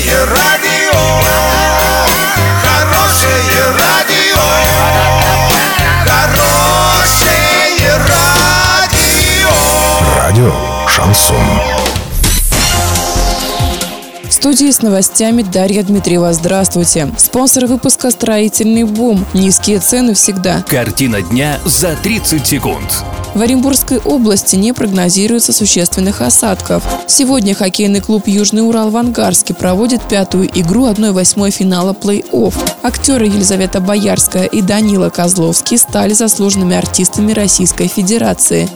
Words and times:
Хорошее 0.00 0.24
радио, 0.24 0.98
хорошее 2.62 3.64
радио, 3.78 4.40
хорошее 6.06 7.98
радио. 8.08 9.50
Радио 10.16 10.52
Шансон. 10.88 11.36
В 14.26 14.32
студии 14.32 14.70
с 14.70 14.80
новостями 14.80 15.42
Дарья 15.42 15.82
Дмитриева. 15.82 16.32
Здравствуйте. 16.32 17.12
Спонсор 17.18 17.66
выпуска 17.66 18.10
«Строительный 18.10 18.84
бум». 18.84 19.26
Низкие 19.34 19.80
цены 19.80 20.14
всегда. 20.14 20.64
Картина 20.66 21.20
дня 21.20 21.60
за 21.66 21.94
30 21.96 22.46
секунд. 22.46 23.04
В 23.34 23.42
Оренбургской 23.42 23.98
области 23.98 24.56
не 24.56 24.72
прогнозируется 24.72 25.52
существенных 25.52 26.20
осадков. 26.20 26.82
Сегодня 27.06 27.54
хоккейный 27.54 28.00
клуб 28.00 28.26
«Южный 28.26 28.66
Урал» 28.66 28.90
в 28.90 28.96
Ангарске 28.96 29.54
проводит 29.54 30.02
пятую 30.02 30.50
игру 30.58 30.88
1-8 30.88 31.50
финала 31.50 31.92
плей-офф. 31.92 32.54
Актеры 32.82 33.26
Елизавета 33.26 33.80
Боярская 33.80 34.46
и 34.46 34.62
Данила 34.62 35.10
Козловский 35.10 35.78
стали 35.78 36.12
заслуженными 36.12 36.74
артистами 36.74 37.32
Российской 37.32 37.86
Федерации. 37.86 38.68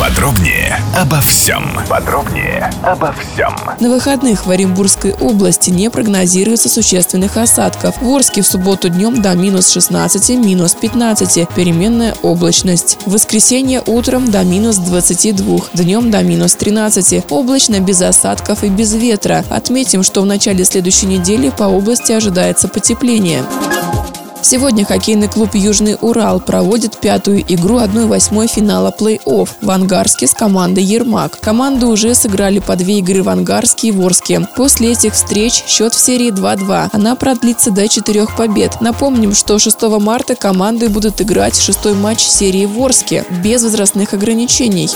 Подробнее 0.00 0.80
обо 0.96 1.20
всем. 1.20 1.78
Подробнее 1.88 2.72
обо 2.82 3.12
всем. 3.12 3.54
На 3.78 3.88
выходных 3.88 4.46
в 4.46 4.50
Оренбургской 4.50 5.12
области 5.12 5.70
не 5.70 5.90
прогнозируется 5.90 6.68
существенных 6.68 7.36
осадков. 7.36 8.00
В 8.00 8.08
Орске 8.08 8.42
в 8.42 8.46
субботу 8.46 8.88
днем 8.88 9.22
до 9.22 9.34
минус 9.34 9.70
16, 9.70 10.30
минус 10.30 10.74
15, 10.74 11.48
переменная 11.54 12.14
облачность. 12.22 12.98
В 13.04 13.12
воскресенье 13.12 13.81
утром 13.86 14.30
до 14.30 14.42
минус 14.44 14.76
22, 14.76 15.58
днем 15.74 16.10
до 16.10 16.22
минус 16.22 16.54
13. 16.54 17.24
Облачно 17.30 17.80
без 17.80 18.00
осадков 18.02 18.64
и 18.64 18.68
без 18.68 18.94
ветра. 18.94 19.44
Отметим, 19.50 20.02
что 20.02 20.22
в 20.22 20.26
начале 20.26 20.64
следующей 20.64 21.06
недели 21.06 21.50
по 21.50 21.64
области 21.64 22.12
ожидается 22.12 22.68
потепление. 22.68 23.42
Сегодня 24.44 24.84
хоккейный 24.84 25.28
клуб 25.28 25.54
«Южный 25.54 25.96
Урал» 26.00 26.40
проводит 26.40 26.98
пятую 26.98 27.44
игру 27.46 27.78
1-8 27.78 28.48
финала 28.48 28.92
плей-офф 28.96 29.48
в 29.60 29.70
Ангарске 29.70 30.26
с 30.26 30.34
командой 30.34 30.82
«Ермак». 30.82 31.38
Команды 31.40 31.86
уже 31.86 32.12
сыграли 32.16 32.58
по 32.58 32.74
две 32.74 32.98
игры 32.98 33.22
в 33.22 33.28
Ангарске 33.28 33.88
и 33.88 33.92
Ворске. 33.92 34.48
После 34.56 34.92
этих 34.92 35.14
встреч 35.14 35.62
счет 35.68 35.94
в 35.94 35.98
серии 35.98 36.32
2-2. 36.32 36.88
Она 36.92 37.14
продлится 37.14 37.70
до 37.70 37.86
четырех 37.86 38.36
побед. 38.36 38.80
Напомним, 38.80 39.32
что 39.32 39.60
6 39.60 39.80
марта 40.00 40.34
команды 40.34 40.88
будут 40.88 41.20
играть 41.20 41.56
шестой 41.56 41.94
матч 41.94 42.20
серии 42.20 42.66
в 42.66 42.82
Орске 42.82 43.24
без 43.44 43.62
возрастных 43.62 44.12
ограничений. 44.12 44.90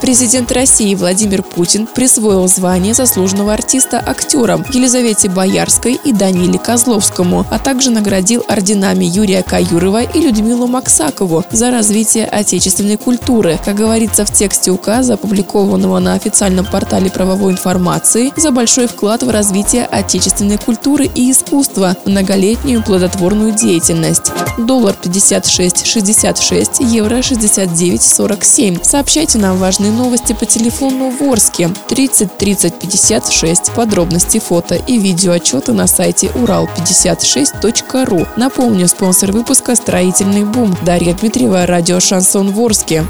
Президент 0.00 0.52
России 0.52 0.94
Владимир 0.94 1.42
Путин 1.42 1.86
присвоил 1.86 2.46
звание 2.46 2.94
заслуженного 2.94 3.52
артиста 3.52 3.98
актерам 4.04 4.64
Елизавете 4.72 5.28
Боярской 5.28 5.98
и 6.02 6.12
Даниле 6.12 6.58
Козловскому, 6.58 7.44
а 7.50 7.58
также 7.58 7.90
наградил 7.90 8.44
орденами 8.68 9.06
Юрия 9.06 9.42
Каюрова 9.42 10.02
и 10.02 10.20
Людмилу 10.20 10.66
Максакову 10.66 11.42
за 11.50 11.70
развитие 11.70 12.26
отечественной 12.26 12.98
культуры. 12.98 13.58
Как 13.64 13.76
говорится 13.76 14.26
в 14.26 14.32
тексте 14.32 14.70
указа, 14.70 15.14
опубликованного 15.14 15.98
на 16.00 16.14
официальном 16.14 16.66
портале 16.66 17.10
правовой 17.10 17.52
информации, 17.52 18.30
за 18.36 18.50
большой 18.50 18.86
вклад 18.86 19.22
в 19.22 19.30
развитие 19.30 19.86
отечественной 19.86 20.58
культуры 20.58 21.06
и 21.06 21.30
искусства, 21.30 21.96
многолетнюю 22.04 22.82
плодотворную 22.82 23.52
деятельность. 23.52 24.32
Доллар 24.58 24.94
56,66, 25.02 26.84
евро 26.84 27.16
69,47. 27.16 28.84
Сообщайте 28.84 29.38
нам 29.38 29.56
важные 29.56 29.92
новости 29.92 30.34
по 30.34 30.44
телефону 30.44 31.10
в 31.10 31.22
Орске 31.22 31.70
30 31.88 32.36
30 32.36 32.74
56. 32.74 33.72
Подробности 33.72 34.38
фото 34.38 34.74
и 34.74 34.98
видео 34.98 35.32
отчеты 35.32 35.72
на 35.72 35.86
сайте 35.86 36.26
урал56.ру. 36.26 38.26
Напомню, 38.58 38.88
спонсор 38.88 39.30
выпуска 39.30 39.76
«Строительный 39.76 40.44
бум». 40.44 40.76
Дарья 40.84 41.14
Дмитриева, 41.14 41.64
радио 41.64 42.00
«Шансон 42.00 42.50
Ворске». 42.50 43.04